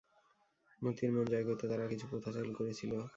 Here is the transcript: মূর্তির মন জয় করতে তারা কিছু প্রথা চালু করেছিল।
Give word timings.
মূর্তির 0.81 1.11
মন 1.15 1.25
জয় 1.31 1.45
করতে 1.47 1.65
তারা 1.71 1.85
কিছু 1.91 2.05
প্রথা 2.11 2.29
চালু 2.35 2.51
করেছিল। 2.59 2.91